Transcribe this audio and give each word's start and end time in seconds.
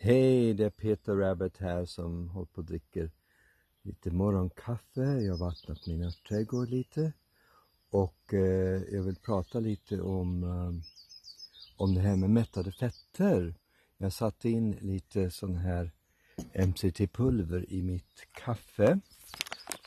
Hej, 0.00 0.54
det 0.54 0.64
är 0.64 0.70
Peter 0.70 1.16
Rabbit 1.16 1.56
här 1.58 1.84
som 1.84 2.28
håller 2.28 2.46
på 2.46 2.58
och 2.58 2.64
dricker 2.64 3.10
lite 3.82 4.10
morgonkaffe. 4.10 5.00
Jag 5.00 5.32
har 5.32 5.46
vattnat 5.46 5.86
min 5.86 6.04
örtträdgård 6.04 6.68
lite 6.68 7.12
och 7.90 8.34
eh, 8.34 8.82
jag 8.92 9.02
vill 9.02 9.16
prata 9.16 9.60
lite 9.60 10.00
om, 10.00 10.44
eh, 10.44 10.72
om 11.76 11.94
det 11.94 12.00
här 12.00 12.16
med 12.16 12.30
mättade 12.30 12.72
fetter. 12.72 13.54
Jag 13.96 14.12
satte 14.12 14.48
in 14.48 14.72
lite 14.80 15.30
sån 15.30 15.56
här 15.56 15.92
MCT-pulver 16.52 17.64
i 17.68 17.82
mitt 17.82 18.26
kaffe 18.32 19.00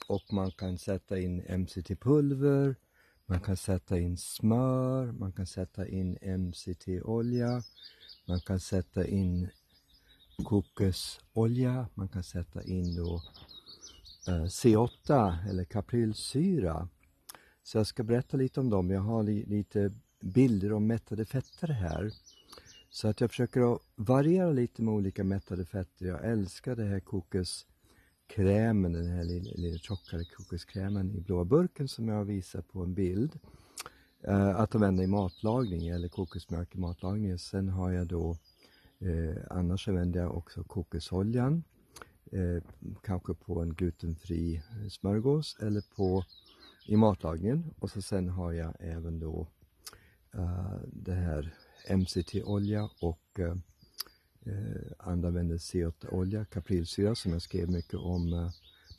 och 0.07 0.33
man 0.33 0.51
kan 0.51 0.77
sätta 0.77 1.19
in 1.19 1.41
MCT-pulver, 1.41 2.75
man 3.25 3.39
kan 3.39 3.57
sätta 3.57 3.99
in 3.99 4.17
smör, 4.17 5.11
man 5.11 5.31
kan 5.31 5.47
sätta 5.47 5.87
in 5.87 6.17
MCT-olja, 6.21 7.63
man 8.25 8.39
kan 8.39 8.59
sätta 8.59 9.07
in 9.07 9.49
kokosolja, 10.43 11.87
man 11.93 12.07
kan 12.07 12.23
sätta 12.23 12.63
in 12.63 12.95
då 12.95 13.21
eh, 14.27 14.43
C8 14.43 15.49
eller 15.49 15.63
kaprilsyra. 15.63 16.89
Så 17.63 17.77
jag 17.77 17.87
ska 17.87 18.03
berätta 18.03 18.37
lite 18.37 18.59
om 18.59 18.69
dem. 18.69 18.89
Jag 18.89 19.01
har 19.01 19.23
li 19.23 19.45
lite 19.45 19.91
bilder 20.21 20.73
om 20.73 20.87
mättade 20.87 21.25
fetter 21.25 21.67
här. 21.67 22.11
Så 22.89 23.07
att 23.07 23.21
jag 23.21 23.29
försöker 23.29 23.73
att 23.73 23.81
variera 23.95 24.51
lite 24.51 24.81
med 24.81 24.93
olika 24.93 25.23
mättade 25.23 25.65
fetter. 25.65 26.05
Jag 26.05 26.25
älskar 26.25 26.75
det 26.75 26.83
här 26.83 26.99
kokoskrämen, 26.99 28.93
den 28.93 29.07
här 29.07 29.23
lilla, 29.23 29.51
lilla 29.55 29.77
tjockare 29.77 30.25
kokoskrämen 30.25 31.11
i 31.11 31.21
blåa 31.21 31.45
burken 31.45 31.87
som 31.87 32.07
jag 32.07 32.25
visar 32.25 32.61
på 32.61 32.83
en 32.83 32.93
bild. 32.93 33.39
Eh, 34.23 34.55
att 34.59 34.75
använda 34.75 35.03
i 35.03 35.07
matlagning 35.07 35.87
eller 35.87 36.07
kokosmjölk 36.07 36.75
i 36.75 36.77
matlagning. 36.77 37.39
Sen 37.39 37.69
har 37.69 37.91
jag 37.91 38.07
då 38.07 38.37
Eh, 39.01 39.43
annars 39.49 39.87
använder 39.87 40.19
jag 40.19 40.37
också 40.37 40.63
kokosoljan, 40.63 41.63
eh, 42.31 42.63
kanske 43.03 43.33
på 43.33 43.61
en 43.61 43.73
glutenfri 43.73 44.61
smörgås 44.89 45.57
eller 45.61 45.83
på 45.95 46.25
i 46.87 46.95
matlagningen 46.95 47.73
och 47.79 47.91
så 47.91 48.01
sen 48.01 48.29
har 48.29 48.51
jag 48.51 48.73
även 48.79 49.19
då 49.19 49.47
eh, 50.33 50.75
det 50.93 51.13
här 51.13 51.53
MCT-olja 51.89 52.89
och 53.01 53.39
andra 54.97 55.27
använder 55.27 55.57
C8-olja, 55.57 56.45
kaprilsyra 56.45 57.15
som 57.15 57.31
jag 57.31 57.41
skrev 57.41 57.69
mycket 57.69 57.93
om 57.99 58.33
eh, 58.33 58.49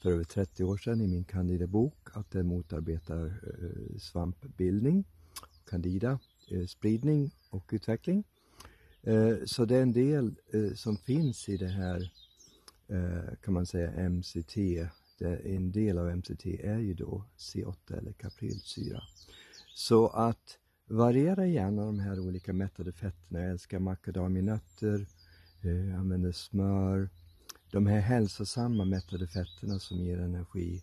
för 0.02 0.10
över 0.10 0.24
30 0.24 0.64
år 0.64 0.76
sedan 0.76 1.00
i 1.00 1.06
min 1.06 1.24
Candida-bok 1.24 2.08
att 2.12 2.30
den 2.30 2.46
motarbetar 2.46 3.26
eh, 3.26 3.98
svampbildning, 3.98 5.04
candida, 5.70 6.18
spridning 6.68 7.30
och 7.50 7.70
utveckling. 7.72 8.24
Eh, 9.06 9.36
så 9.44 9.64
det 9.64 9.76
är 9.76 9.82
en 9.82 9.92
del 9.92 10.34
eh, 10.52 10.74
som 10.74 10.96
finns 10.96 11.48
i 11.48 11.56
det 11.56 11.68
här, 11.68 12.12
eh, 12.88 13.34
kan 13.44 13.54
man 13.54 13.66
säga, 13.66 14.08
MCT. 14.08 14.88
En 15.44 15.72
del 15.72 15.98
av 15.98 16.16
MCT 16.16 16.46
är 16.62 16.78
ju 16.78 16.94
då 16.94 17.24
C8 17.38 17.98
eller 17.98 18.12
kaprilsyra. 18.12 19.02
Så 19.74 20.08
att 20.08 20.58
variera 20.86 21.46
gärna 21.46 21.84
de 21.84 21.98
här 21.98 22.20
olika 22.20 22.52
mättade 22.52 22.92
fetterna. 22.92 23.40
Jag 23.40 23.50
älskar 23.50 23.78
macadamianötter, 23.78 25.06
jag 25.60 25.90
använder 25.90 26.32
smör. 26.32 27.08
De 27.70 27.86
här 27.86 28.00
hälsosamma 28.00 28.84
mättade 28.84 29.26
fetterna 29.26 29.78
som 29.78 29.98
ger 29.98 30.18
energi 30.18 30.82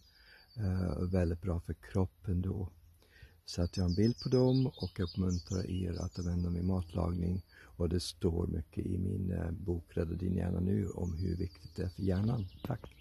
är 0.55 1.05
väldigt 1.05 1.41
bra 1.41 1.59
för 1.59 1.73
kroppen 1.73 2.41
då. 2.41 2.69
Så 3.49 3.61
att 3.61 3.77
jag 3.77 3.83
har 3.83 3.89
en 3.89 3.95
bild 3.95 4.19
på 4.19 4.29
dem 4.29 4.67
och 4.67 4.99
uppmuntrar 4.99 5.71
er 5.71 5.93
att 5.99 6.19
använda 6.19 6.43
dem 6.43 6.57
i 6.57 6.61
matlagning 6.61 7.41
och 7.61 7.89
det 7.89 7.99
står 7.99 8.47
mycket 8.47 8.85
i 8.85 8.97
min 8.97 9.31
eh, 9.31 9.51
bok 9.51 9.83
Rädda 9.89 10.13
din 10.15 10.35
hjärna 10.35 10.59
nu 10.59 10.89
om 10.89 11.13
hur 11.13 11.35
viktigt 11.35 11.75
det 11.75 11.83
är 11.83 11.89
för 11.89 12.03
hjärnan. 12.03 12.45
Tack! 12.63 12.98